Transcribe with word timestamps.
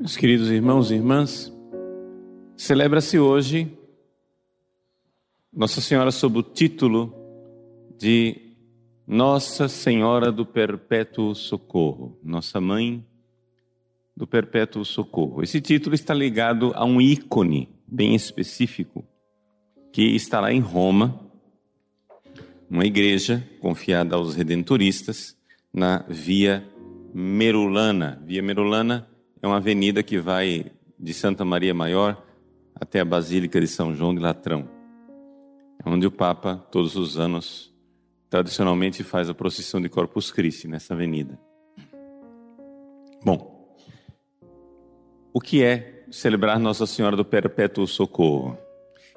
Meus 0.00 0.16
queridos 0.16 0.50
irmãos 0.50 0.90
e 0.90 0.94
irmãs, 0.94 1.52
celebra-se 2.56 3.18
hoje 3.18 3.70
Nossa 5.52 5.82
Senhora 5.82 6.10
sob 6.10 6.38
o 6.38 6.42
título 6.42 7.14
de 7.98 8.34
Nossa 9.06 9.68
Senhora 9.68 10.32
do 10.32 10.46
Perpétuo 10.46 11.34
Socorro, 11.34 12.18
Nossa 12.24 12.58
Mãe 12.62 13.04
do 14.16 14.26
Perpétuo 14.26 14.86
Socorro. 14.86 15.42
Esse 15.42 15.60
título 15.60 15.94
está 15.94 16.14
ligado 16.14 16.72
a 16.74 16.82
um 16.82 16.98
ícone 16.98 17.68
bem 17.86 18.14
específico 18.14 19.04
que 19.92 20.16
está 20.16 20.40
lá 20.40 20.50
em 20.50 20.60
Roma, 20.60 21.30
uma 22.70 22.86
igreja 22.86 23.46
confiada 23.60 24.16
aos 24.16 24.34
redentoristas 24.34 25.36
na 25.70 26.06
Via 26.08 26.66
Merulana. 27.12 28.18
Via 28.24 28.42
Merulana 28.42 29.09
é 29.42 29.46
uma 29.46 29.56
avenida 29.56 30.02
que 30.02 30.18
vai 30.18 30.66
de 30.98 31.14
Santa 31.14 31.44
Maria 31.44 31.72
Maior 31.72 32.22
até 32.74 33.00
a 33.00 33.04
Basílica 33.04 33.60
de 33.60 33.66
São 33.66 33.94
João 33.94 34.14
de 34.14 34.20
Latrão. 34.20 34.68
É 35.84 35.88
onde 35.88 36.06
o 36.06 36.10
Papa, 36.10 36.56
todos 36.70 36.94
os 36.94 37.18
anos, 37.18 37.74
tradicionalmente 38.28 39.02
faz 39.02 39.30
a 39.30 39.34
procissão 39.34 39.80
de 39.80 39.88
Corpus 39.88 40.30
Christi 40.30 40.68
nessa 40.68 40.92
avenida. 40.92 41.38
Bom, 43.24 43.76
o 45.32 45.40
que 45.40 45.62
é 45.62 46.04
celebrar 46.10 46.58
Nossa 46.58 46.86
Senhora 46.86 47.16
do 47.16 47.24
Perpétuo 47.24 47.86
Socorro? 47.86 48.58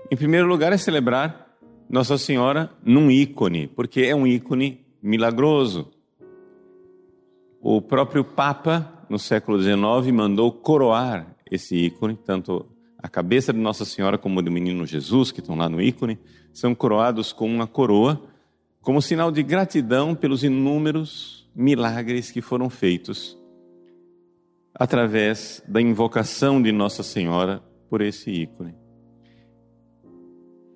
Em 0.10 0.16
primeiro 0.16 0.48
lugar, 0.48 0.72
é 0.72 0.78
celebrar 0.78 1.58
Nossa 1.90 2.18
Senhora 2.18 2.72
num 2.84 3.12
ícone, 3.12 3.68
porque 3.68 4.02
é 4.02 4.16
um 4.16 4.26
ícone 4.26 4.86
milagroso. 5.02 5.92
O 7.62 7.82
próprio 7.82 8.24
Papa, 8.24 9.03
no 9.14 9.20
século 9.20 9.62
XIX, 9.62 10.12
mandou 10.12 10.52
coroar 10.52 11.36
esse 11.50 11.76
ícone, 11.76 12.18
tanto 12.18 12.66
a 12.98 13.08
cabeça 13.08 13.54
de 13.54 13.60
Nossa 13.60 13.86
Senhora 13.86 14.18
como 14.18 14.42
do 14.42 14.52
menino 14.52 14.88
Jesus, 14.88 15.32
que 15.32 15.40
estão 15.40 15.56
lá 15.56 15.70
no 15.70 15.80
ícone, 15.80 16.18
são 16.52 16.74
coroados 16.74 17.32
com 17.32 17.46
uma 17.46 17.68
coroa, 17.68 18.20
como 18.82 19.04
sinal 19.04 19.32
de 19.32 19.44
gratidão 19.44 20.16
pelos 20.16 20.44
inúmeros 20.44 21.48
milagres 21.56 22.32
que 22.32 22.42
foram 22.42 22.72
feitos 22.72 23.38
através 24.74 25.64
da 25.68 25.80
invocação 25.80 26.60
de 26.60 26.72
Nossa 26.72 27.04
Senhora 27.04 27.64
por 27.92 28.02
esse 28.02 28.32
ícone. 28.32 28.74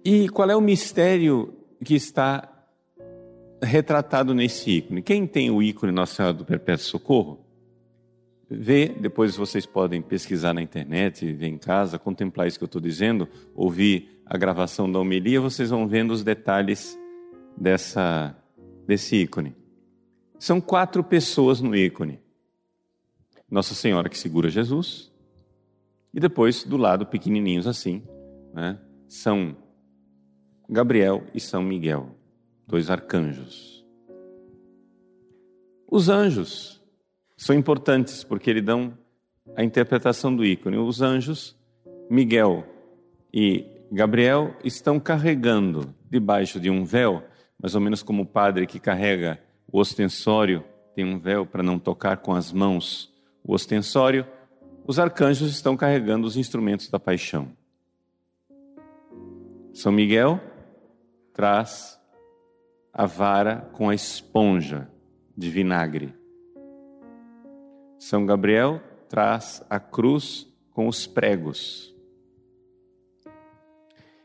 E 0.05 0.29
qual 0.29 0.47
é 0.51 0.55
o 0.55 0.61
mistério 0.61 1.55
que 1.83 1.95
está 1.95 2.53
retratado 3.63 4.35
nesse 4.35 4.69
ícone. 4.69 5.01
Quem 5.01 5.25
tem 5.25 5.49
o 5.49 5.59
ícone 5.63 5.91
Nossa 5.91 6.13
Senhora 6.13 6.33
do 6.35 6.45
Perpétuo 6.45 6.85
Socorro, 6.85 7.46
vê, 8.49 8.87
depois 8.89 9.35
vocês 9.35 9.65
podem 9.65 10.01
pesquisar 10.01 10.53
na 10.53 10.61
internet, 10.61 11.31
ver 11.33 11.47
em 11.47 11.57
casa, 11.57 11.99
contemplar 11.99 12.47
isso 12.47 12.57
que 12.57 12.63
eu 12.63 12.67
estou 12.67 12.81
dizendo, 12.81 13.27
ouvir 13.55 14.21
a 14.25 14.37
gravação 14.37 14.91
da 14.91 14.99
homilia, 14.99 15.39
vocês 15.39 15.69
vão 15.69 15.87
vendo 15.87 16.11
os 16.11 16.23
detalhes 16.23 16.97
dessa, 17.55 18.35
desse 18.85 19.15
ícone. 19.15 19.55
São 20.39 20.61
quatro 20.61 21.03
pessoas 21.03 21.61
no 21.61 21.75
ícone. 21.75 22.19
Nossa 23.49 23.73
Senhora 23.73 24.09
que 24.09 24.17
segura 24.17 24.49
Jesus, 24.49 25.11
e 26.13 26.19
depois, 26.19 26.63
do 26.63 26.77
lado, 26.77 27.05
pequenininhos 27.05 27.67
assim, 27.67 28.03
né, 28.53 28.79
são 29.07 29.55
Gabriel 30.69 31.23
e 31.33 31.39
São 31.39 31.63
Miguel 31.63 32.17
dois 32.67 32.89
arcanjos. 32.89 33.85
Os 35.89 36.09
anjos 36.09 36.83
são 37.37 37.55
importantes 37.55 38.23
porque 38.23 38.49
eles 38.49 38.63
dão 38.63 38.97
a 39.55 39.63
interpretação 39.63 40.35
do 40.35 40.43
ícone. 40.43 40.77
Os 40.77 41.01
anjos, 41.01 41.55
Miguel 42.09 42.65
e 43.31 43.65
Gabriel, 43.91 44.55
estão 44.63 44.99
carregando 44.99 45.93
debaixo 46.09 46.59
de 46.59 46.69
um 46.69 46.83
véu, 46.83 47.23
mais 47.61 47.75
ou 47.75 47.81
menos 47.81 48.01
como 48.01 48.23
o 48.23 48.25
padre 48.25 48.65
que 48.65 48.79
carrega 48.79 49.39
o 49.71 49.79
ostensório, 49.79 50.63
tem 50.95 51.05
um 51.05 51.19
véu 51.19 51.45
para 51.45 51.61
não 51.61 51.77
tocar 51.77 52.17
com 52.17 52.33
as 52.33 52.51
mãos 52.51 53.13
o 53.43 53.53
ostensório. 53.53 54.25
Os 54.85 54.97
arcanjos 54.97 55.51
estão 55.51 55.77
carregando 55.77 56.25
os 56.25 56.35
instrumentos 56.35 56.89
da 56.89 56.99
paixão. 56.99 57.51
São 59.73 59.91
Miguel 59.91 60.39
traz 61.33 61.99
a 62.91 63.05
vara 63.05 63.69
com 63.73 63.89
a 63.89 63.93
esponja 63.93 64.89
de 65.37 65.51
vinagre. 65.51 66.15
São 67.99 68.25
Gabriel 68.25 68.81
traz 69.09 69.63
a 69.69 69.79
cruz 69.79 70.47
com 70.71 70.87
os 70.87 71.07
pregos. 71.07 71.95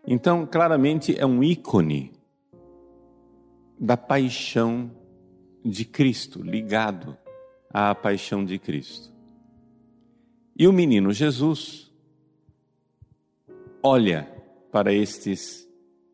Então, 0.06 0.46
claramente 0.46 1.18
é 1.18 1.24
um 1.24 1.42
ícone 1.42 2.12
da 3.78 3.96
paixão 3.96 4.90
de 5.64 5.84
Cristo, 5.84 6.42
ligado 6.42 7.16
à 7.70 7.94
paixão 7.94 8.44
de 8.44 8.58
Cristo. 8.58 9.12
E 10.56 10.66
o 10.66 10.72
menino 10.72 11.12
Jesus 11.12 11.90
olha 13.82 14.28
para 14.70 14.92
estes 14.92 15.68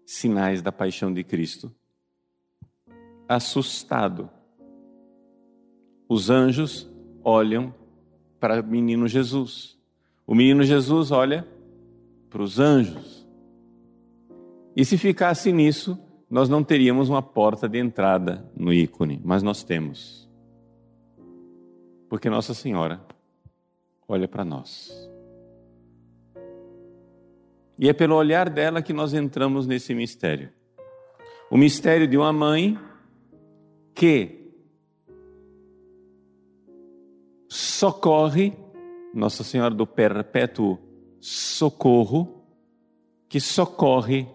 sinais 0.06 0.62
da 0.62 0.72
paixão 0.72 1.12
de 1.12 1.24
Cristo 1.24 1.74
assustado. 3.28 4.30
Os 6.08 6.30
anjos 6.30 6.88
olham 7.28 7.74
para 8.40 8.60
o 8.60 8.66
menino 8.66 9.06
Jesus. 9.06 9.76
O 10.26 10.34
menino 10.34 10.62
Jesus 10.62 11.10
olha 11.10 11.46
para 12.30 12.42
os 12.42 12.58
anjos. 12.58 13.26
E 14.74 14.84
se 14.84 14.96
ficasse 14.96 15.52
nisso, 15.52 15.98
nós 16.30 16.48
não 16.48 16.64
teríamos 16.64 17.08
uma 17.08 17.22
porta 17.22 17.68
de 17.68 17.78
entrada 17.78 18.50
no 18.56 18.72
ícone, 18.72 19.20
mas 19.22 19.42
nós 19.42 19.62
temos. 19.62 20.28
Porque 22.08 22.30
Nossa 22.30 22.54
Senhora 22.54 23.00
olha 24.08 24.26
para 24.26 24.44
nós. 24.44 24.90
E 27.78 27.88
é 27.88 27.92
pelo 27.92 28.16
olhar 28.16 28.48
dela 28.48 28.80
que 28.80 28.92
nós 28.92 29.12
entramos 29.12 29.66
nesse 29.66 29.94
mistério. 29.94 30.50
O 31.50 31.56
mistério 31.56 32.08
de 32.08 32.16
uma 32.16 32.32
mãe 32.32 32.78
que 33.94 34.37
socorre, 37.78 38.54
Nossa 39.14 39.44
Senhora 39.44 39.72
do 39.72 39.86
Perpétuo 39.86 40.80
Socorro, 41.20 42.42
que 43.28 43.38
socorre 43.38 44.26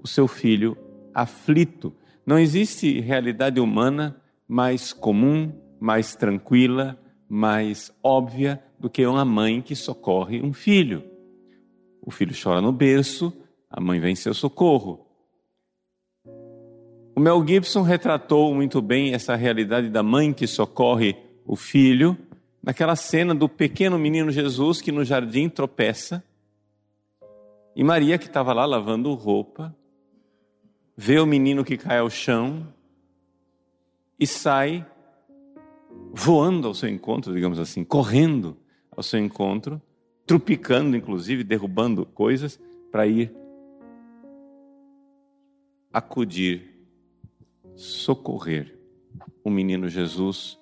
o 0.00 0.06
seu 0.06 0.28
filho 0.28 0.78
aflito. 1.12 1.92
Não 2.24 2.38
existe 2.38 3.00
realidade 3.00 3.58
humana 3.58 4.22
mais 4.46 4.92
comum, 4.92 5.52
mais 5.80 6.14
tranquila, 6.14 6.96
mais 7.28 7.92
óbvia 8.00 8.62
do 8.78 8.88
que 8.88 9.04
uma 9.04 9.24
mãe 9.24 9.60
que 9.60 9.74
socorre 9.74 10.40
um 10.40 10.52
filho. 10.52 11.02
O 12.00 12.12
filho 12.12 12.32
chora 12.40 12.60
no 12.60 12.70
berço, 12.70 13.32
a 13.68 13.80
mãe 13.80 13.98
vem 13.98 14.12
em 14.12 14.14
seu 14.14 14.32
socorro. 14.32 15.04
O 17.16 17.18
Mel 17.18 17.44
Gibson 17.44 17.82
retratou 17.82 18.54
muito 18.54 18.80
bem 18.80 19.14
essa 19.14 19.34
realidade 19.34 19.90
da 19.90 20.04
mãe 20.04 20.32
que 20.32 20.46
socorre 20.46 21.16
o 21.44 21.56
filho, 21.56 22.16
naquela 22.62 22.96
cena 22.96 23.34
do 23.34 23.48
pequeno 23.48 23.98
menino 23.98 24.30
Jesus 24.30 24.80
que 24.80 24.92
no 24.92 25.04
jardim 25.04 25.48
tropeça, 25.48 26.22
e 27.74 27.84
Maria, 27.84 28.18
que 28.18 28.26
estava 28.26 28.52
lá 28.52 28.66
lavando 28.66 29.14
roupa, 29.14 29.74
vê 30.96 31.20
o 31.20 31.26
menino 31.26 31.64
que 31.64 31.76
cai 31.76 31.98
ao 31.98 32.10
chão 32.10 32.66
e 34.18 34.26
sai 34.26 34.84
voando 36.12 36.66
ao 36.66 36.74
seu 36.74 36.88
encontro, 36.88 37.32
digamos 37.32 37.58
assim, 37.58 37.84
correndo 37.84 38.56
ao 38.90 39.02
seu 39.02 39.20
encontro, 39.20 39.80
trupicando, 40.26 40.96
inclusive, 40.96 41.44
derrubando 41.44 42.04
coisas, 42.04 42.60
para 42.90 43.06
ir 43.06 43.32
acudir 45.92 46.78
socorrer 47.76 48.76
o 49.44 49.50
menino 49.50 49.88
Jesus 49.88 50.57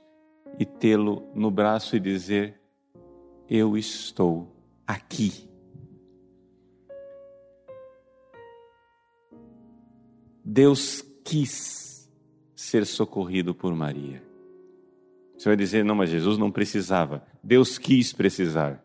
e 0.58 0.64
tê-lo 0.64 1.29
no 1.35 1.50
braço 1.50 1.97
e 1.97 2.00
dizer: 2.00 2.61
Eu 3.49 3.76
estou 3.76 4.55
aqui. 4.87 5.49
Deus 10.44 11.03
quis 11.25 12.11
ser 12.55 12.87
socorrido 12.87 13.55
por 13.55 13.75
Maria. 13.75 14.23
Você 15.37 15.49
vai 15.50 15.56
dizer, 15.56 15.85
não, 15.85 15.94
mas 15.94 16.08
Jesus 16.08 16.38
não 16.38 16.50
precisava. 16.50 17.26
Deus 17.43 17.79
quis 17.79 18.12
precisar. 18.12 18.82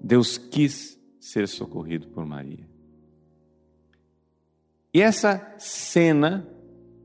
Deus 0.00 0.38
quis 0.38 1.00
ser 1.20 1.46
socorrido 1.46 2.08
por 2.08 2.24
Maria. 2.24 2.66
E 4.92 5.00
essa 5.00 5.54
cena 5.58 6.48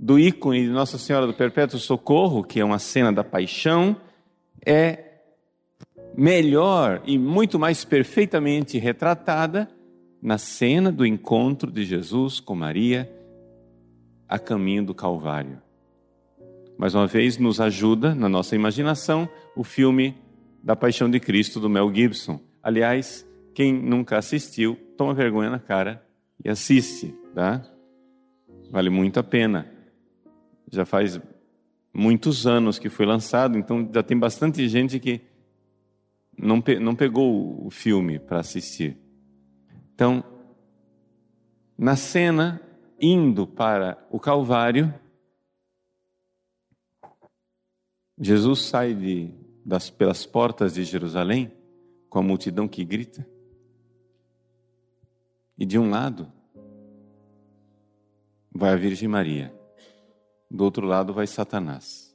do 0.01 0.17
ícone 0.17 0.63
de 0.63 0.69
Nossa 0.69 0.97
Senhora 0.97 1.27
do 1.27 1.33
Perpétuo 1.33 1.77
Socorro, 1.77 2.43
que 2.43 2.59
é 2.59 2.65
uma 2.65 2.79
cena 2.79 3.13
da 3.13 3.23
paixão, 3.23 3.95
é 4.65 5.11
melhor 6.17 7.03
e 7.05 7.19
muito 7.19 7.59
mais 7.59 7.85
perfeitamente 7.85 8.79
retratada 8.79 9.69
na 10.19 10.39
cena 10.39 10.91
do 10.91 11.05
encontro 11.05 11.71
de 11.71 11.85
Jesus 11.85 12.39
com 12.39 12.55
Maria 12.55 13.15
a 14.27 14.39
caminho 14.39 14.83
do 14.83 14.95
Calvário. 14.95 15.61
Mais 16.79 16.95
uma 16.95 17.05
vez, 17.05 17.37
nos 17.37 17.61
ajuda 17.61 18.15
na 18.15 18.27
nossa 18.27 18.55
imaginação 18.55 19.29
o 19.55 19.63
filme 19.63 20.17
da 20.63 20.75
Paixão 20.75 21.11
de 21.11 21.19
Cristo 21.19 21.59
do 21.59 21.69
Mel 21.69 21.93
Gibson. 21.93 22.39
Aliás, 22.63 23.23
quem 23.53 23.71
nunca 23.71 24.17
assistiu, 24.17 24.75
toma 24.97 25.13
vergonha 25.13 25.51
na 25.51 25.59
cara 25.59 26.03
e 26.43 26.49
assiste, 26.49 27.13
tá? 27.35 27.61
Vale 28.71 28.89
muito 28.89 29.19
a 29.19 29.23
pena. 29.23 29.80
Já 30.71 30.85
faz 30.85 31.19
muitos 31.93 32.47
anos 32.47 32.79
que 32.79 32.89
foi 32.89 33.05
lançado, 33.05 33.57
então 33.57 33.87
já 33.93 34.01
tem 34.01 34.17
bastante 34.17 34.67
gente 34.67 34.99
que 34.99 35.21
não, 36.37 36.61
pe 36.61 36.79
não 36.79 36.95
pegou 36.95 37.65
o 37.65 37.69
filme 37.69 38.17
para 38.17 38.39
assistir. 38.39 38.97
Então, 39.93 40.23
na 41.77 41.95
cena, 41.95 42.61
indo 42.99 43.45
para 43.45 44.03
o 44.09 44.19
Calvário, 44.19 44.93
Jesus 48.19 48.61
sai 48.61 48.93
de, 48.93 49.33
das, 49.65 49.89
pelas 49.89 50.25
portas 50.25 50.73
de 50.73 50.83
Jerusalém 50.83 51.51
com 52.09 52.19
a 52.19 52.23
multidão 52.23 52.67
que 52.67 52.85
grita. 52.85 53.27
E 55.57 55.65
de 55.65 55.77
um 55.77 55.89
lado 55.89 56.31
vai 58.53 58.73
a 58.73 58.75
Virgem 58.75 59.07
Maria, 59.07 59.53
do 60.51 60.65
outro 60.65 60.85
lado 60.85 61.13
vai 61.13 61.25
Satanás. 61.25 62.13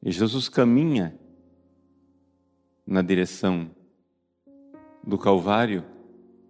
E 0.00 0.12
Jesus 0.12 0.48
caminha 0.48 1.18
na 2.86 3.02
direção 3.02 3.68
do 5.02 5.18
Calvário 5.18 5.84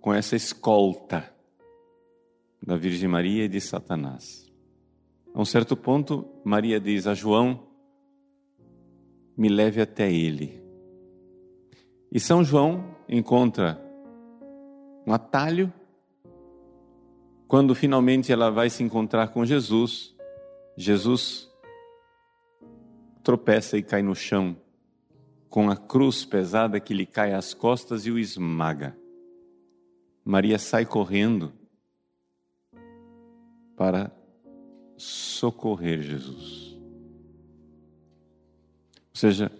com 0.00 0.12
essa 0.12 0.36
escolta 0.36 1.34
da 2.62 2.76
Virgem 2.76 3.08
Maria 3.08 3.46
e 3.46 3.48
de 3.48 3.58
Satanás. 3.58 4.52
A 5.34 5.40
um 5.40 5.46
certo 5.46 5.74
ponto, 5.74 6.28
Maria 6.44 6.78
diz 6.78 7.06
a 7.06 7.14
João: 7.14 7.66
Me 9.34 9.48
leve 9.48 9.80
até 9.80 10.12
ele. 10.12 10.62
E 12.12 12.20
São 12.20 12.44
João 12.44 12.96
encontra 13.08 13.82
um 15.06 15.12
atalho 15.12 15.72
quando 17.46 17.74
finalmente 17.74 18.30
ela 18.30 18.50
vai 18.50 18.68
se 18.68 18.82
encontrar 18.82 19.28
com 19.28 19.46
Jesus. 19.46 20.17
Jesus 20.80 21.50
tropeça 23.24 23.76
e 23.76 23.82
cai 23.82 24.00
no 24.00 24.14
chão 24.14 24.56
com 25.50 25.68
a 25.68 25.76
cruz 25.76 26.24
pesada 26.24 26.78
que 26.78 26.94
lhe 26.94 27.04
cai 27.04 27.34
às 27.34 27.52
costas 27.52 28.06
e 28.06 28.12
o 28.12 28.18
esmaga. 28.18 28.96
Maria 30.24 30.56
sai 30.56 30.86
correndo 30.86 31.52
para 33.76 34.12
socorrer 34.96 36.00
Jesus. 36.00 36.78
Ou 38.94 39.14
seja, 39.14 39.50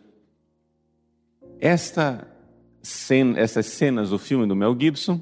esta 1.58 2.32
cena, 2.80 3.40
essas 3.40 3.66
cenas 3.66 4.10
do 4.10 4.20
filme 4.20 4.46
do 4.46 4.54
Mel 4.54 4.78
Gibson, 4.78 5.20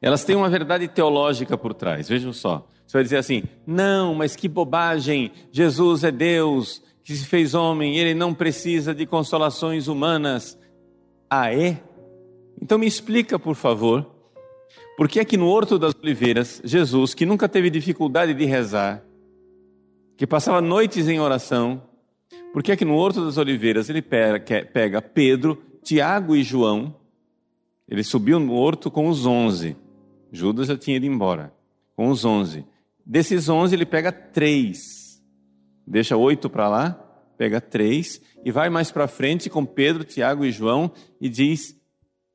elas 0.00 0.24
têm 0.24 0.36
uma 0.36 0.48
verdade 0.48 0.88
teológica 0.88 1.56
por 1.58 1.74
trás. 1.74 2.08
Vejam 2.08 2.32
só. 2.32 2.66
Você 2.86 2.96
vai 2.96 3.02
dizer 3.02 3.18
assim: 3.18 3.42
não, 3.66 4.14
mas 4.14 4.34
que 4.34 4.48
bobagem! 4.48 5.30
Jesus 5.52 6.04
é 6.04 6.10
Deus 6.10 6.82
que 7.02 7.16
se 7.16 7.26
fez 7.26 7.54
homem, 7.54 7.98
ele 7.98 8.14
não 8.14 8.32
precisa 8.32 8.94
de 8.94 9.04
consolações 9.04 9.88
humanas. 9.88 10.56
Ah, 11.28 11.52
é? 11.52 11.82
Então 12.60 12.78
me 12.78 12.86
explica, 12.86 13.38
por 13.38 13.56
favor, 13.56 14.06
por 14.96 15.08
que 15.08 15.18
é 15.18 15.24
que 15.24 15.36
no 15.36 15.48
Horto 15.48 15.78
das 15.78 15.94
Oliveiras, 15.94 16.60
Jesus, 16.64 17.14
que 17.14 17.26
nunca 17.26 17.48
teve 17.48 17.70
dificuldade 17.70 18.34
de 18.34 18.44
rezar, 18.44 19.02
que 20.16 20.26
passava 20.26 20.60
noites 20.60 21.08
em 21.08 21.18
oração, 21.18 21.82
por 22.52 22.62
que 22.62 22.70
é 22.70 22.76
que 22.76 22.84
no 22.84 22.96
Horto 22.96 23.24
das 23.24 23.38
Oliveiras 23.38 23.88
ele 23.88 24.02
pega 24.02 25.00
Pedro, 25.00 25.60
Tiago 25.82 26.36
e 26.36 26.42
João, 26.42 26.94
ele 27.88 28.04
subiu 28.04 28.38
no 28.38 28.54
horto 28.54 28.88
com 28.88 29.08
os 29.08 29.26
onze, 29.26 29.76
Judas 30.30 30.68
já 30.68 30.76
tinha 30.76 30.96
ido 30.96 31.06
embora, 31.06 31.52
com 31.96 32.08
os 32.08 32.24
onze. 32.24 32.64
Desses 33.04 33.48
onze 33.48 33.74
ele 33.74 33.86
pega 33.86 34.12
três, 34.12 34.78
deixa 35.86 36.16
oito 36.16 36.48
para 36.48 36.68
lá, 36.68 36.92
pega 37.36 37.60
três 37.60 38.20
e 38.44 38.50
vai 38.50 38.70
mais 38.70 38.90
para 38.90 39.08
frente 39.08 39.50
com 39.50 39.64
Pedro, 39.64 40.04
Tiago 40.04 40.44
e 40.44 40.52
João 40.52 40.92
e 41.20 41.28
diz: 41.28 41.76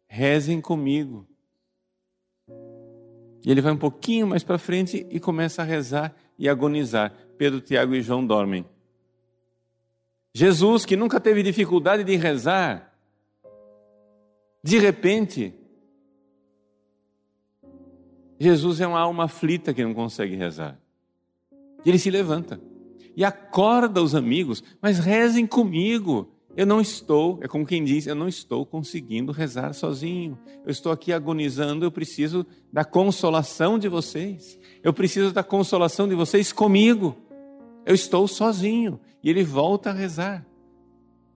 rezem 0.07 0.59
comigo. 0.59 1.27
E 3.45 3.51
ele 3.51 3.61
vai 3.61 3.71
um 3.71 3.77
pouquinho 3.77 4.25
mais 4.25 4.43
para 4.43 4.57
frente 4.57 5.05
e 5.09 5.19
começa 5.19 5.61
a 5.61 5.65
rezar 5.65 6.15
e 6.37 6.49
agonizar. 6.49 7.13
Pedro, 7.37 7.61
Tiago 7.61 7.93
e 7.93 8.01
João 8.01 8.25
dormem. 8.25 8.65
Jesus, 10.33 10.85
que 10.85 10.97
nunca 10.97 11.19
teve 11.19 11.43
dificuldade 11.43 12.03
de 12.03 12.15
rezar, 12.15 12.93
de 14.63 14.79
repente, 14.79 15.53
Jesus 18.39 18.81
é 18.81 18.87
uma 18.87 18.99
alma 18.99 19.25
aflita 19.25 19.73
que 19.73 19.83
não 19.83 19.93
consegue 19.93 20.35
rezar. 20.35 20.77
Ele 21.85 21.97
se 21.97 22.09
levanta 22.09 22.59
e 23.15 23.23
acorda 23.23 24.01
os 24.01 24.13
amigos, 24.13 24.63
mas 24.81 24.99
rezem 24.99 25.47
comigo. 25.47 26.31
Eu 26.55 26.65
não 26.65 26.79
estou, 26.79 27.39
é 27.41 27.47
como 27.47 27.65
quem 27.65 27.83
diz, 27.83 28.07
eu 28.07 28.15
não 28.15 28.27
estou 28.27 28.65
conseguindo 28.65 29.31
rezar 29.31 29.73
sozinho. 29.73 30.37
Eu 30.65 30.71
estou 30.71 30.91
aqui 30.91 31.11
agonizando, 31.11 31.85
eu 31.85 31.91
preciso 31.91 32.45
da 32.71 32.83
consolação 32.83 33.77
de 33.77 33.87
vocês. 33.87 34.57
Eu 34.81 34.93
preciso 34.93 35.33
da 35.33 35.43
consolação 35.43 36.07
de 36.07 36.15
vocês 36.15 36.53
comigo. 36.53 37.15
Eu 37.85 37.93
estou 37.93 38.27
sozinho. 38.27 38.99
E 39.23 39.29
ele 39.29 39.43
volta 39.43 39.89
a 39.89 39.93
rezar. 39.93 40.45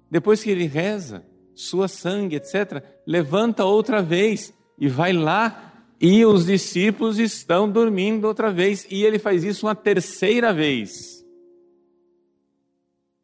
Depois 0.09 0.41
que 0.41 0.49
ele 0.49 0.65
reza, 0.65 1.25
sua 1.53 1.87
sangue, 1.87 2.37
etc., 2.37 2.81
levanta 3.05 3.65
outra 3.65 4.01
vez 4.01 4.53
e 4.77 4.87
vai 4.87 5.11
lá 5.11 5.68
e 5.99 6.25
os 6.25 6.45
discípulos 6.45 7.19
estão 7.19 7.69
dormindo 7.69 8.25
outra 8.25 8.51
vez. 8.51 8.87
E 8.89 9.03
ele 9.03 9.19
faz 9.19 9.43
isso 9.43 9.65
uma 9.65 9.75
terceira 9.75 10.53
vez. 10.53 11.19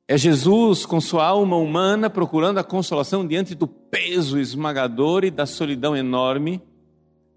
É 0.07 0.17
Jesus 0.17 0.85
com 0.85 0.99
sua 1.01 1.25
alma 1.25 1.55
humana 1.55 2.09
procurando 2.09 2.59
a 2.59 2.63
consolação 2.63 3.25
diante 3.25 3.55
do 3.55 3.67
peso 3.67 4.37
esmagador 4.37 5.23
e 5.23 5.31
da 5.31 5.45
solidão 5.45 5.95
enorme 5.95 6.61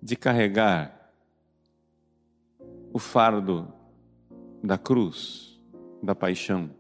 de 0.02 0.16
carregar 0.16 1.12
o 2.92 2.98
fardo 2.98 3.72
da 4.62 4.76
cruz, 4.76 5.58
da 6.02 6.14
paixão. 6.14 6.70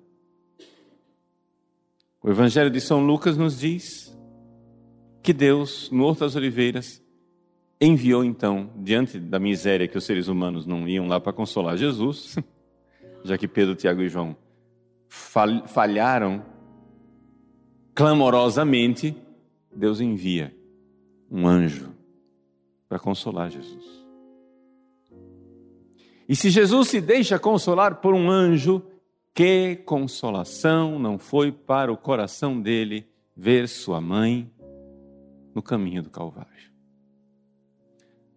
O 2.22 2.28
Evangelho 2.28 2.70
de 2.70 2.80
São 2.80 3.06
Lucas 3.06 3.36
nos 3.36 3.58
diz 3.58 4.14
que 5.22 5.32
Deus, 5.32 5.90
no 5.90 6.04
Horto 6.04 6.20
das 6.20 6.36
Oliveiras, 6.36 7.02
enviou 7.80 8.24
então, 8.24 8.70
diante 8.76 9.18
da 9.18 9.38
miséria 9.38 9.86
que 9.86 9.96
os 9.96 10.04
seres 10.04 10.28
humanos 10.28 10.66
não 10.66 10.88
iam 10.88 11.06
lá 11.06 11.20
para 11.20 11.32
consolar 11.32 11.76
Jesus, 11.76 12.36
já 13.24 13.38
que 13.38 13.46
Pedro, 13.46 13.74
Tiago 13.74 14.02
e 14.02 14.08
João 14.08 14.36
falharam 15.08 16.44
clamorosamente, 17.94 19.16
Deus 19.74 20.00
envia 20.00 20.54
um 21.30 21.46
anjo 21.46 21.92
para 22.88 22.98
consolar 22.98 23.50
Jesus. 23.50 23.98
E 26.28 26.36
se 26.36 26.50
Jesus 26.50 26.88
se 26.88 27.00
deixa 27.00 27.38
consolar 27.38 27.96
por 27.96 28.14
um 28.14 28.30
anjo, 28.30 28.82
que 29.34 29.76
consolação 29.84 30.98
não 30.98 31.18
foi 31.18 31.52
para 31.52 31.92
o 31.92 31.96
coração 31.96 32.60
dele 32.60 33.06
ver 33.36 33.68
sua 33.68 34.00
mãe 34.00 34.50
no 35.54 35.62
caminho 35.62 36.02
do 36.02 36.10
Calvário. 36.10 36.67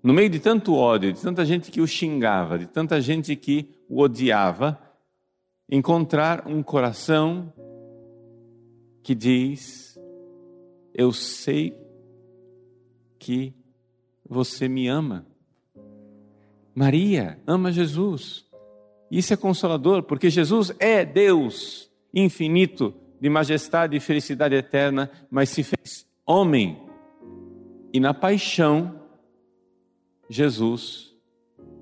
No 0.03 0.13
meio 0.13 0.29
de 0.29 0.39
tanto 0.39 0.74
ódio, 0.74 1.13
de 1.13 1.22
tanta 1.22 1.46
gente 1.46 1.70
que 1.70 1.81
o 1.81 1.88
xingava, 1.88 2.58
de 2.58 2.65
tanta 2.65 3.00
gente 3.00 3.36
que 3.36 3.70
o 3.88 4.01
odiava, 4.01 4.79
encontrar 5.70 6.48
um 6.48 6.63
coração 6.63 7.53
que 9.03 9.13
diz: 9.13 10.00
Eu 10.93 11.12
sei 11.12 11.75
que 13.20 13.53
você 14.27 14.67
me 14.67 14.88
ama. 14.88 15.25
Maria 16.74 17.39
ama 17.46 17.72
Jesus. 17.72 18.46
Isso 19.12 19.34
é 19.34 19.38
consolador, 19.38 20.03
porque 20.03 20.29
Jesus 20.29 20.74
é 20.79 21.03
Deus 21.05 21.91
infinito, 22.13 22.93
de 23.20 23.29
majestade 23.29 23.96
e 23.96 24.00
felicidade 24.00 24.55
eterna, 24.55 25.12
mas 25.29 25.50
se 25.50 25.63
fez 25.63 26.08
homem. 26.25 26.81
E 27.93 28.00
na 28.00 28.13
paixão, 28.13 29.00
Jesus 30.32 31.14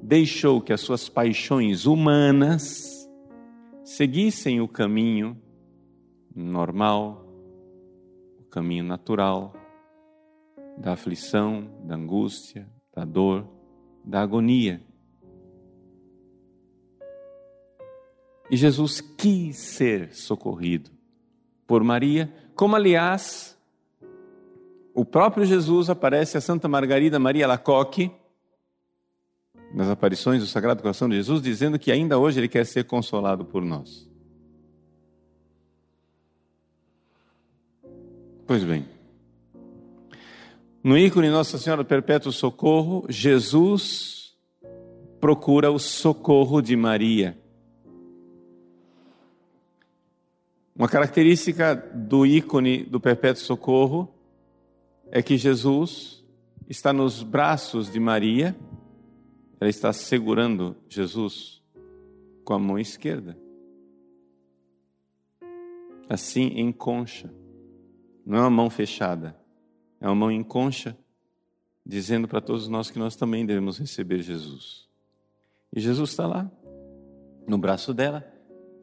deixou 0.01 0.60
que 0.60 0.74
as 0.74 0.82
suas 0.82 1.08
paixões 1.08 1.86
humanas 1.86 3.08
seguissem 3.84 4.60
o 4.60 4.68
caminho 4.68 5.39
normal, 6.36 7.27
o 8.39 8.44
caminho 8.46 8.84
natural 8.84 9.53
da 10.79 10.94
aflição, 10.94 11.70
da 11.84 11.94
angústia, 11.94 12.68
da 12.91 13.06
dor, 13.06 13.48
da 14.03 14.22
agonia. 14.22 14.82
E 18.50 18.58
Jesus 18.58 19.00
quis 19.00 19.60
ser 19.60 20.12
socorrido 20.12 20.89
por 21.68 21.84
Maria, 21.84 22.34
como 22.56 22.75
aliás 22.75 23.56
o 24.91 25.06
próprio 25.06 25.46
Jesus 25.46 25.88
aparece 25.88 26.36
a 26.36 26.41
Santa 26.41 26.68
Margarida 26.68 27.20
Maria 27.20 27.46
Lacoque 27.46 28.12
nas 29.73 29.89
aparições 29.89 30.41
do 30.41 30.47
Sagrado 30.47 30.81
Coração 30.81 31.07
de 31.07 31.15
Jesus, 31.15 31.41
dizendo 31.41 31.77
que 31.77 31.91
ainda 31.91 32.17
hoje 32.17 32.39
ele 32.39 32.47
quer 32.47 32.65
ser 32.65 32.85
consolado 32.85 33.45
por 33.45 33.63
nós. 33.63 34.09
Pois 38.47 38.63
bem, 38.63 38.85
no 40.83 40.97
ícone 40.97 41.29
Nossa 41.29 41.57
Senhora 41.57 41.83
Perpétuo 41.83 42.31
Socorro, 42.31 43.05
Jesus 43.09 44.33
procura 45.19 45.69
o 45.69 45.77
socorro 45.77 46.61
de 46.61 46.75
Maria. 46.75 47.38
Uma 50.75 50.88
característica 50.88 51.75
do 51.75 52.25
ícone 52.25 52.85
do 52.85 52.99
Perpétuo 52.99 53.43
Socorro 53.43 54.15
é 55.11 55.21
que 55.21 55.38
Jesus 55.38 56.23
está 56.69 56.93
nos 56.93 57.21
braços 57.21 57.91
de 57.91 57.99
Maria, 57.99 58.55
ela 59.59 59.69
está 59.69 59.91
segurando 59.91 60.75
Jesus 60.87 61.61
com 62.45 62.53
a 62.53 62.59
mão 62.59 62.79
esquerda. 62.79 63.37
Assim, 66.07 66.47
em 66.55 66.71
concha. 66.71 67.31
Não 68.25 68.37
é 68.37 68.41
uma 68.41 68.49
mão 68.49 68.69
fechada, 68.69 69.35
é 69.99 70.07
uma 70.07 70.15
mão 70.15 70.31
em 70.31 70.43
concha, 70.43 70.97
dizendo 71.85 72.27
para 72.27 72.39
todos 72.39 72.67
nós 72.67 72.89
que 72.89 72.99
nós 72.99 73.15
também 73.15 73.45
devemos 73.45 73.77
receber 73.77 74.21
Jesus. 74.21 74.87
E 75.75 75.79
Jesus 75.79 76.11
está 76.11 76.27
lá, 76.27 76.49
no 77.47 77.57
braço 77.57 77.93
dela, 77.93 78.25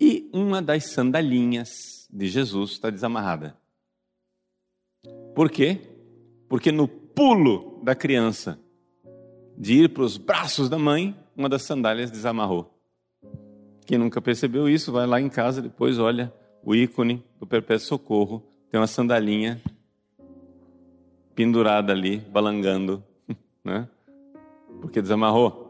e 0.00 0.28
uma 0.32 0.60
das 0.60 0.90
sandalinhas 0.90 2.08
de 2.10 2.28
Jesus 2.28 2.72
está 2.72 2.90
desamarrada. 2.90 3.56
Por 5.34 5.50
quê? 5.50 5.80
Porque 6.48 6.70
no 6.70 6.86
pulo 6.86 7.80
da 7.82 7.94
criança 7.94 8.60
de 9.56 9.84
ir 9.84 9.88
para 9.88 10.02
os 10.02 10.16
braços 10.16 10.68
da 10.68 10.78
mãe, 10.78 11.16
uma 11.36 11.48
das 11.48 11.62
sandálias 11.62 12.10
desamarrou. 12.10 12.72
Quem 13.86 13.98
nunca 13.98 14.20
percebeu 14.20 14.68
isso, 14.68 14.92
vai 14.92 15.06
lá 15.06 15.20
em 15.20 15.28
casa, 15.28 15.62
depois 15.62 15.98
olha 15.98 16.32
o 16.62 16.74
ícone 16.74 17.24
do 17.38 17.46
Perpétuo 17.46 17.86
Socorro, 17.86 18.42
tem 18.70 18.80
uma 18.80 18.86
sandalinha 18.86 19.62
pendurada 21.34 21.92
ali, 21.92 22.18
balangando, 22.18 23.02
né? 23.64 23.88
Porque 24.80 25.00
desamarrou. 25.00 25.64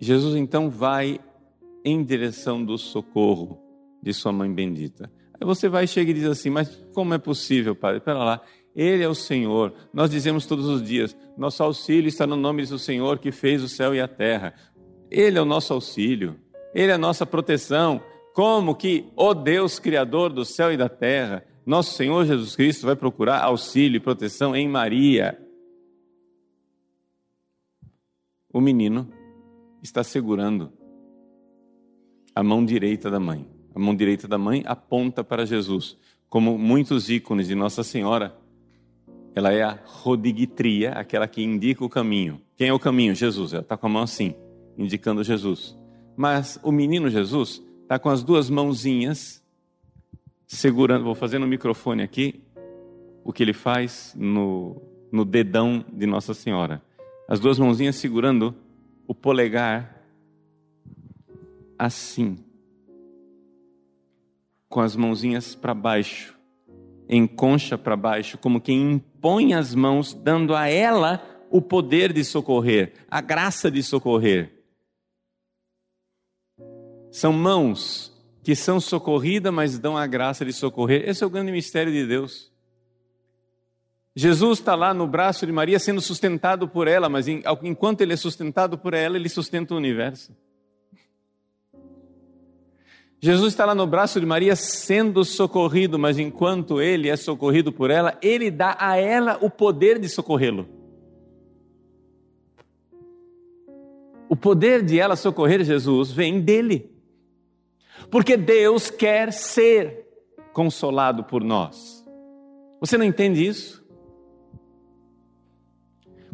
Jesus 0.00 0.34
então 0.34 0.68
vai 0.70 1.20
em 1.84 2.02
direção 2.02 2.64
do 2.64 2.76
socorro 2.78 3.58
de 4.02 4.12
sua 4.12 4.32
mãe 4.32 4.52
bendita. 4.52 5.10
Aí 5.40 5.46
você 5.46 5.68
vai, 5.68 5.86
chega 5.86 6.10
e 6.10 6.14
diz 6.14 6.24
assim: 6.24 6.50
Mas 6.50 6.74
como 6.94 7.14
é 7.14 7.18
possível, 7.18 7.74
Padre? 7.74 7.98
Espera 7.98 8.18
lá. 8.18 8.40
Ele 8.74 9.02
é 9.02 9.08
o 9.08 9.14
Senhor. 9.14 9.72
Nós 9.92 10.10
dizemos 10.10 10.46
todos 10.46 10.66
os 10.66 10.82
dias: 10.82 11.16
Nosso 11.36 11.62
auxílio 11.62 12.08
está 12.08 12.26
no 12.26 12.36
nome 12.36 12.64
do 12.66 12.78
Senhor 12.78 13.18
que 13.18 13.32
fez 13.32 13.62
o 13.62 13.68
céu 13.68 13.94
e 13.94 14.00
a 14.00 14.08
terra. 14.08 14.54
Ele 15.10 15.38
é 15.38 15.42
o 15.42 15.44
nosso 15.44 15.72
auxílio. 15.72 16.36
Ele 16.74 16.92
é 16.92 16.94
a 16.94 16.98
nossa 16.98 17.26
proteção. 17.26 18.00
Como 18.32 18.74
que 18.74 19.06
o 19.16 19.34
Deus 19.34 19.78
Criador 19.78 20.32
do 20.32 20.44
céu 20.44 20.72
e 20.72 20.76
da 20.76 20.88
terra, 20.88 21.44
nosso 21.66 21.94
Senhor 21.94 22.24
Jesus 22.24 22.54
Cristo, 22.54 22.86
vai 22.86 22.94
procurar 22.94 23.42
auxílio 23.42 23.96
e 23.96 24.00
proteção 24.00 24.54
em 24.54 24.68
Maria? 24.68 25.38
O 28.52 28.60
menino 28.60 29.12
está 29.82 30.04
segurando 30.04 30.72
a 32.34 32.42
mão 32.42 32.64
direita 32.64 33.10
da 33.10 33.18
mãe. 33.18 33.46
A 33.74 33.78
mão 33.78 33.94
direita 33.94 34.26
da 34.26 34.38
mãe 34.38 34.62
aponta 34.66 35.22
para 35.22 35.44
Jesus. 35.44 35.96
Como 36.28 36.56
muitos 36.56 37.10
ícones 37.10 37.48
de 37.48 37.54
Nossa 37.54 37.82
Senhora, 37.82 38.36
ela 39.34 39.52
é 39.52 39.62
a 39.62 39.78
rodigitria, 39.84 40.92
aquela 40.92 41.28
que 41.28 41.42
indica 41.42 41.84
o 41.84 41.88
caminho. 41.88 42.40
Quem 42.56 42.68
é 42.68 42.72
o 42.72 42.78
caminho? 42.78 43.14
Jesus. 43.14 43.52
Ela 43.52 43.62
está 43.62 43.76
com 43.76 43.86
a 43.86 43.90
mão 43.90 44.02
assim, 44.02 44.34
indicando 44.76 45.22
Jesus. 45.22 45.76
Mas 46.16 46.58
o 46.62 46.72
menino 46.72 47.08
Jesus 47.08 47.62
está 47.82 47.98
com 47.98 48.08
as 48.08 48.22
duas 48.22 48.50
mãozinhas 48.50 49.42
segurando. 50.46 51.04
Vou 51.04 51.14
fazer 51.14 51.38
no 51.38 51.46
microfone 51.46 52.02
aqui 52.02 52.42
o 53.24 53.32
que 53.32 53.42
ele 53.42 53.52
faz 53.52 54.14
no, 54.18 54.82
no 55.12 55.24
dedão 55.24 55.84
de 55.92 56.06
Nossa 56.06 56.34
Senhora. 56.34 56.82
As 57.28 57.38
duas 57.38 57.58
mãozinhas 57.58 57.96
segurando 57.96 58.54
o 59.06 59.14
polegar 59.14 60.00
assim, 61.78 62.36
com 64.68 64.80
as 64.80 64.94
mãozinhas 64.94 65.54
para 65.54 65.72
baixo, 65.72 66.38
em 67.12 67.26
concha 67.26 67.76
para 67.76 67.96
baixo, 67.96 68.38
como 68.38 68.60
quem 68.60 68.92
impõe 68.92 69.52
as 69.52 69.74
mãos, 69.74 70.14
dando 70.14 70.54
a 70.54 70.68
ela 70.68 71.20
o 71.50 71.60
poder 71.60 72.12
de 72.12 72.22
socorrer, 72.24 72.92
a 73.10 73.20
graça 73.20 73.68
de 73.68 73.82
socorrer. 73.82 74.62
São 77.10 77.32
mãos 77.32 78.16
que 78.44 78.54
são 78.54 78.80
socorridas, 78.80 79.52
mas 79.52 79.76
dão 79.76 79.98
a 79.98 80.06
graça 80.06 80.44
de 80.44 80.52
socorrer. 80.52 81.02
Esse 81.08 81.24
é 81.24 81.26
o 81.26 81.30
grande 81.30 81.50
mistério 81.50 81.92
de 81.92 82.06
Deus. 82.06 82.48
Jesus 84.14 84.60
está 84.60 84.76
lá 84.76 84.94
no 84.94 85.08
braço 85.08 85.44
de 85.44 85.50
Maria 85.50 85.80
sendo 85.80 86.00
sustentado 86.00 86.68
por 86.68 86.86
ela, 86.86 87.08
mas 87.08 87.26
enquanto 87.26 88.02
ele 88.02 88.12
é 88.12 88.16
sustentado 88.16 88.78
por 88.78 88.94
ela, 88.94 89.16
ele 89.16 89.28
sustenta 89.28 89.74
o 89.74 89.76
universo. 89.76 90.32
Jesus 93.22 93.52
está 93.52 93.66
lá 93.66 93.74
no 93.74 93.86
braço 93.86 94.18
de 94.18 94.24
Maria 94.24 94.56
sendo 94.56 95.22
socorrido, 95.26 95.98
mas 95.98 96.18
enquanto 96.18 96.80
ele 96.80 97.08
é 97.08 97.16
socorrido 97.16 97.70
por 97.70 97.90
ela, 97.90 98.18
ele 98.22 98.50
dá 98.50 98.74
a 98.80 98.96
ela 98.96 99.38
o 99.42 99.50
poder 99.50 99.98
de 99.98 100.08
socorrê-lo. 100.08 100.66
O 104.26 104.34
poder 104.34 104.82
de 104.82 104.98
ela 104.98 105.16
socorrer 105.16 105.62
Jesus 105.62 106.10
vem 106.10 106.40
dele. 106.40 106.90
Porque 108.10 108.38
Deus 108.38 108.88
quer 108.88 109.32
ser 109.32 110.06
consolado 110.54 111.24
por 111.24 111.44
nós. 111.44 112.02
Você 112.80 112.96
não 112.96 113.04
entende 113.04 113.46
isso? 113.46 113.84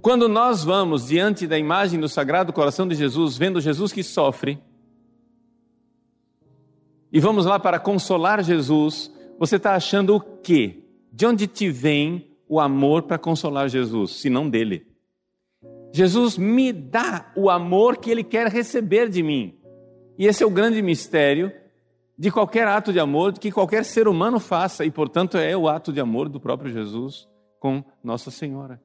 Quando 0.01 0.29
nós 0.29 0.63
vamos 0.63 1.09
diante 1.09 1.49
da 1.49 1.59
imagem 1.59 1.99
do 1.99 2.09
Sagrado 2.09 2.53
Coração 2.53 2.87
de 2.87 2.95
Jesus, 2.95 3.37
vendo 3.37 3.61
Jesus 3.61 3.93
que 3.93 4.05
sofre, 4.05 4.61
e 7.13 7.21
vamos 7.21 7.47
lá 7.47 7.59
para 7.59 7.79
consolar 7.79 8.43
Jesus, 8.43 9.13
você 9.39 9.57
está 9.57 9.75
achando 9.75 10.17
o 10.17 10.21
quê? 10.21 10.83
De 11.13 11.27
onde 11.27 11.47
te 11.47 11.71
vem 11.71 12.31
o 12.49 12.61
amor 12.61 13.03
para 13.03 13.19
consolar 13.19 13.69
Jesus, 13.69 14.13
se 14.13 14.31
não 14.31 14.49
dele? 14.49 14.87
Jesus 15.93 16.37
me 16.37 16.73
dá 16.73 17.33
o 17.37 17.49
amor 17.49 17.97
que 17.97 18.11
ele 18.11 18.23
quer 18.23 18.49
receber 18.49 19.09
de 19.09 19.23
mim. 19.23 19.55
E 20.19 20.27
esse 20.27 20.43
é 20.43 20.47
o 20.47 20.51
grande 20.51 20.83
mistério 20.83 21.53
de 22.19 22.31
qualquer 22.31 22.67
ato 22.67 22.93
de 22.93 23.01
amor 23.01 23.33
que 23.35 23.51
qualquer 23.51 23.85
ser 23.85 24.09
humano 24.09 24.41
faça, 24.41 24.85
e 24.85 24.91
portanto 24.91 25.37
é 25.37 25.57
o 25.57 25.69
ato 25.69 25.93
de 25.93 26.01
amor 26.01 26.29
do 26.29 26.41
próprio 26.41 26.73
Jesus 26.73 27.29
com 27.61 27.85
Nossa 28.03 28.31
Senhora 28.31 28.81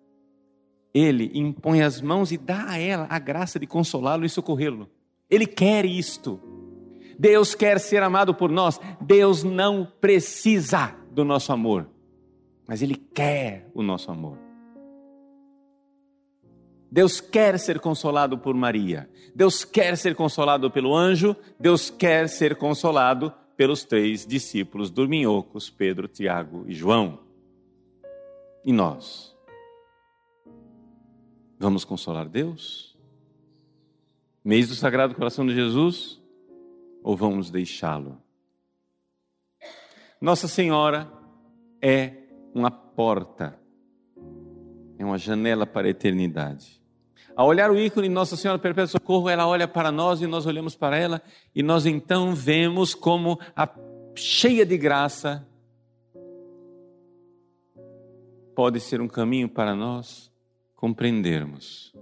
ele 0.93 1.31
impõe 1.33 1.81
as 1.81 2.01
mãos 2.01 2.31
e 2.31 2.37
dá 2.37 2.69
a 2.69 2.77
ela 2.77 3.07
a 3.09 3.17
graça 3.17 3.59
de 3.59 3.65
consolá-lo 3.65 4.25
e 4.25 4.29
socorrê-lo. 4.29 4.89
Ele 5.29 5.45
quer 5.45 5.85
isto. 5.85 6.39
Deus 7.21 7.53
quer 7.53 7.79
ser 7.79 8.01
amado 8.01 8.33
por 8.33 8.49
nós. 8.49 8.79
Deus 8.99 9.43
não 9.43 9.85
precisa 9.85 10.95
do 11.11 11.23
nosso 11.23 11.53
amor, 11.53 11.87
mas 12.67 12.81
Ele 12.81 12.95
quer 12.95 13.69
o 13.75 13.83
nosso 13.83 14.09
amor. 14.09 14.39
Deus 16.91 17.21
quer 17.21 17.59
ser 17.59 17.79
consolado 17.79 18.39
por 18.39 18.55
Maria. 18.55 19.07
Deus 19.35 19.63
quer 19.63 19.95
ser 19.97 20.15
consolado 20.15 20.71
pelo 20.71 20.95
anjo. 20.95 21.35
Deus 21.59 21.91
quer 21.91 22.27
ser 22.27 22.55
consolado 22.55 23.31
pelos 23.55 23.83
três 23.83 24.25
discípulos 24.25 24.89
dorminhocos, 24.89 25.69
Pedro, 25.69 26.07
Tiago 26.07 26.65
e 26.67 26.73
João. 26.73 27.19
E 28.65 28.73
nós? 28.73 29.37
Vamos 31.59 31.85
consolar 31.85 32.27
Deus? 32.27 32.97
Mês 34.43 34.69
do 34.69 34.73
Sagrado 34.73 35.13
Coração 35.13 35.45
de 35.45 35.53
Jesus? 35.53 36.20
Ou 37.03 37.15
vamos 37.15 37.49
deixá-lo? 37.49 38.21
Nossa 40.19 40.47
Senhora 40.47 41.11
é 41.81 42.13
uma 42.53 42.69
porta, 42.69 43.59
é 44.97 45.03
uma 45.03 45.17
janela 45.17 45.65
para 45.65 45.87
a 45.87 45.89
eternidade. 45.89 46.79
Ao 47.35 47.47
olhar 47.47 47.71
o 47.71 47.79
ícone 47.79 48.07
Nossa 48.07 48.35
Senhora 48.35 48.59
Perpétuo 48.59 48.91
Socorro, 48.91 49.29
ela 49.29 49.47
olha 49.47 49.67
para 49.67 49.91
nós 49.91 50.21
e 50.21 50.27
nós 50.27 50.45
olhamos 50.45 50.75
para 50.75 50.97
ela, 50.97 51.21
e 51.55 51.63
nós 51.63 51.85
então 51.85 52.35
vemos 52.35 52.93
como 52.93 53.39
a 53.55 53.67
cheia 54.15 54.65
de 54.65 54.77
graça, 54.77 55.47
pode 58.53 58.79
ser 58.79 59.01
um 59.01 59.07
caminho 59.07 59.49
para 59.49 59.73
nós 59.73 60.31
compreendermos. 60.75 61.93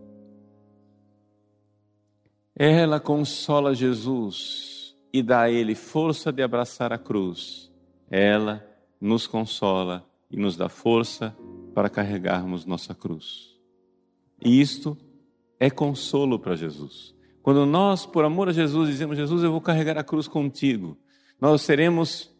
Ela 2.55 2.99
consola 2.99 3.73
Jesus 3.73 4.78
e 5.11 5.21
dá 5.23 5.41
a 5.41 5.51
ele 5.51 5.75
força 5.75 6.31
de 6.31 6.41
abraçar 6.41 6.93
a 6.93 6.97
cruz. 6.97 7.71
Ela 8.09 8.65
nos 8.99 9.27
consola 9.27 10.05
e 10.29 10.37
nos 10.37 10.55
dá 10.55 10.69
força 10.69 11.35
para 11.73 11.89
carregarmos 11.89 12.65
nossa 12.65 12.93
cruz. 12.93 13.57
E 14.43 14.59
isto 14.61 14.97
é 15.59 15.69
consolo 15.69 16.39
para 16.39 16.55
Jesus. 16.55 17.15
Quando 17.41 17.65
nós, 17.65 18.05
por 18.05 18.23
amor 18.23 18.49
a 18.49 18.53
Jesus, 18.53 18.89
dizemos: 18.89 19.17
Jesus, 19.17 19.43
eu 19.43 19.51
vou 19.51 19.61
carregar 19.61 19.97
a 19.97 20.03
cruz 20.03 20.27
contigo, 20.27 20.97
nós 21.39 21.61
seremos 21.61 22.33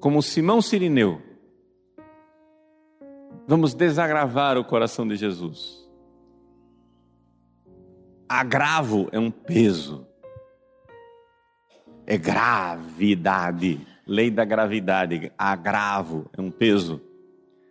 como 0.00 0.22
Simão 0.22 0.60
Sirineu. 0.60 1.22
Vamos 3.46 3.74
desagravar 3.74 4.56
o 4.56 4.64
coração 4.64 5.06
de 5.06 5.16
Jesus. 5.16 5.84
Agravo 8.28 9.08
é 9.12 9.18
um 9.18 9.30
peso, 9.30 10.06
é 12.06 12.16
gravidade, 12.16 13.80
lei 14.06 14.30
da 14.30 14.44
gravidade. 14.44 15.32
Agravo 15.38 16.26
é 16.36 16.40
um 16.40 16.50
peso. 16.50 17.00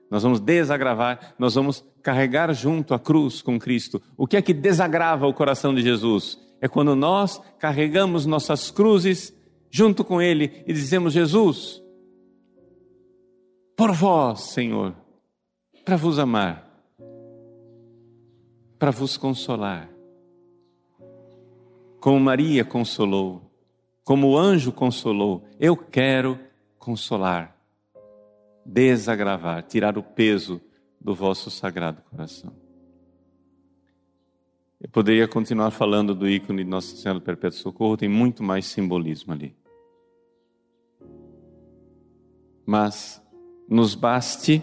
Nós 0.10 0.24
vamos 0.24 0.40
desagravar, 0.40 1.34
nós 1.40 1.56
vamos 1.56 1.84
carregar 2.02 2.54
junto 2.54 2.94
a 2.94 3.00
cruz 3.00 3.42
com 3.42 3.58
Cristo. 3.58 4.02
O 4.18 4.28
que 4.28 4.38
é 4.38 4.42
que 4.42 4.54
desagrava 4.54 5.26
o 5.26 5.34
coração 5.34 5.74
de 5.74 5.82
Jesus? 5.82 6.40
É 6.62 6.68
quando 6.68 6.96
nós 6.96 7.42
carregamos 7.58 8.26
nossas 8.26 8.70
cruzes 8.70 9.34
junto 9.72 10.04
com 10.04 10.22
Ele 10.22 10.64
e 10.68 10.74
dizemos: 10.74 11.14
Jesus, 11.14 11.82
por 13.76 13.92
vós, 13.92 14.42
Senhor, 14.42 14.94
para 15.84 15.96
vos 15.96 16.20
amar, 16.20 16.70
para 18.78 18.92
vos 18.92 19.18
consolar, 19.18 19.90
como 22.00 22.20
Maria 22.20 22.64
consolou, 22.64 23.43
como 24.04 24.32
o 24.32 24.38
anjo 24.38 24.72
consolou, 24.72 25.44
eu 25.60 25.78
quero 25.78 26.40
consolar, 26.78 27.58
desagravar, 28.66 29.64
tirar 29.64 29.98
o 29.98 30.04
peso 30.04 30.62
do 31.00 31.16
vosso 31.16 31.50
sagrado 31.50 32.02
coração. 32.10 32.54
Eu 34.82 34.90
poderia 34.90 35.28
continuar 35.28 35.72
falando 35.72 36.14
do 36.14 36.28
ícone 36.28 36.64
de 36.64 36.70
Nossa 36.70 36.96
Senhora 36.96 37.20
do 37.20 37.24
Perpétuo 37.24 37.58
Socorro, 37.58 37.96
tem 37.96 38.10
muito 38.10 38.44
mais 38.44 38.66
simbolismo 38.66 39.32
ali. 39.32 39.56
Mas 42.66 43.22
nos 43.70 43.96
baste 43.96 44.62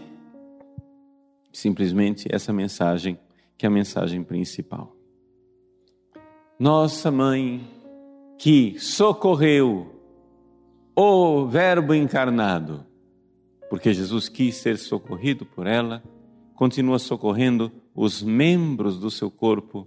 simplesmente 1.50 2.28
essa 2.30 2.52
mensagem, 2.52 3.18
que 3.56 3.64
é 3.64 3.68
a 3.68 3.72
mensagem 3.72 4.22
principal. 4.22 4.94
Nossa 6.58 7.10
mãe, 7.10 7.66
que 8.40 8.78
socorreu 8.78 9.94
o 10.96 11.46
Verbo 11.46 11.92
encarnado, 11.92 12.86
porque 13.68 13.92
Jesus 13.92 14.30
quis 14.30 14.54
ser 14.54 14.78
socorrido 14.78 15.44
por 15.44 15.66
ela, 15.66 16.02
continua 16.54 16.98
socorrendo 16.98 17.70
os 17.94 18.22
membros 18.22 18.98
do 18.98 19.10
seu 19.10 19.30
corpo, 19.30 19.86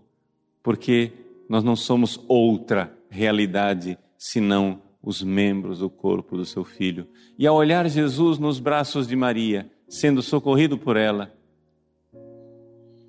porque 0.61 1.11
nós 1.49 1.63
não 1.63 1.75
somos 1.75 2.23
outra 2.27 2.95
realidade 3.09 3.97
senão 4.19 4.83
os 5.01 5.23
membros 5.23 5.79
do 5.79 5.89
corpo 5.89 6.37
do 6.37 6.45
seu 6.45 6.63
filho. 6.63 7.07
E 7.39 7.47
ao 7.47 7.55
olhar 7.55 7.89
Jesus 7.89 8.37
nos 8.37 8.59
braços 8.59 9.07
de 9.07 9.15
Maria, 9.15 9.67
sendo 9.89 10.21
socorrido 10.21 10.77
por 10.77 10.95
ela, 10.95 11.33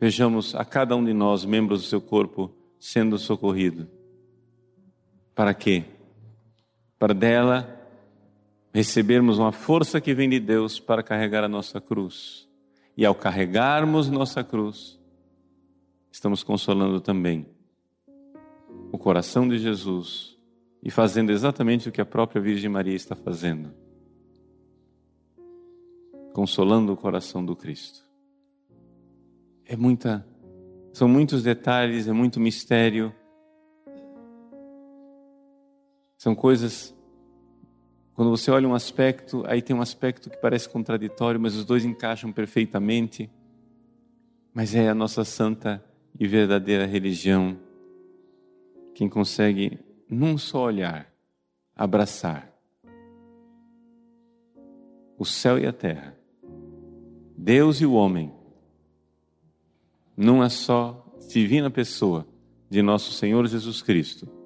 vejamos 0.01 0.55
a 0.55 0.65
cada 0.65 0.97
um 0.97 1.05
de 1.05 1.13
nós, 1.13 1.45
membros 1.45 1.83
do 1.83 1.87
seu 1.87 2.01
corpo, 2.01 2.51
sendo 2.81 3.19
socorrido. 3.19 3.87
Para 5.35 5.53
quê? 5.55 5.85
Para 6.99 7.13
dela 7.13 7.81
recebermos 8.73 9.39
uma 9.39 9.53
força 9.53 10.01
que 10.01 10.15
vem 10.15 10.29
de 10.29 10.41
Deus 10.41 10.81
para 10.81 11.03
carregar 11.03 11.45
a 11.45 11.49
nossa 11.49 11.81
cruz. 11.81 12.49
E 12.97 13.05
ao 13.05 13.15
carregarmos 13.15 14.09
nossa 14.09 14.45
cruz, 14.45 14.99
estamos 16.11 16.43
consolando 16.43 17.01
também 17.01 17.47
o 18.93 18.99
coração 18.99 19.49
de 19.49 19.59
Jesus 19.59 20.37
e 20.83 20.91
fazendo 20.91 21.31
exatamente 21.31 21.89
o 21.89 21.93
que 21.93 22.01
a 22.01 22.07
própria 22.07 22.41
Virgem 22.41 22.71
Maria 22.71 22.95
está 22.95 23.17
fazendo 23.17 23.85
consolando 26.35 26.93
o 26.93 26.97
coração 26.97 27.45
do 27.47 27.55
Cristo. 27.55 28.01
É 29.65 29.77
muita, 29.77 30.27
são 30.93 31.09
muitos 31.09 31.45
detalhes, 31.45 32.09
é 32.09 32.13
muito 32.13 32.41
mistério. 32.41 33.15
São 36.25 36.35
coisas. 36.35 36.97
Quando 38.15 38.31
você 38.31 38.51
olha 38.51 38.67
um 38.67 38.73
aspecto, 38.73 39.45
aí 39.47 39.61
tem 39.61 39.77
um 39.77 39.83
aspecto 39.83 40.31
que 40.31 40.39
parece 40.39 40.67
contraditório, 40.67 41.39
mas 41.39 41.55
os 41.55 41.67
dois 41.67 41.85
encaixam 41.85 42.33
perfeitamente. 42.33 43.31
Mas 44.55 44.75
é 44.75 44.89
a 44.89 44.95
nossa 44.95 45.23
santa 45.23 45.85
e 46.19 46.27
verdadeira 46.27 46.87
religião 46.87 47.59
quem 48.95 49.07
consegue 49.07 49.79
num 50.09 50.39
só 50.39 50.65
olhar, 50.65 51.13
abraçar 51.77 52.51
o 55.19 55.27
céu 55.27 55.59
e 55.59 55.67
a 55.67 55.75
terra, 55.75 56.17
Deus 57.37 57.83
e 57.83 57.85
o 57.85 57.93
homem, 57.93 58.33
numa 60.17 60.49
só 60.49 61.05
divina 61.29 61.69
pessoa 61.69 62.27
de 62.71 62.81
nosso 62.81 63.13
Senhor 63.13 63.47
Jesus 63.47 63.83
Cristo 63.83 64.44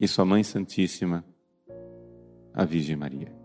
e 0.00 0.08
Sua 0.08 0.24
Mãe 0.24 0.42
Santíssima, 0.42 1.24
a 2.54 2.64
Virgem 2.64 2.96
Maria. 2.96 3.39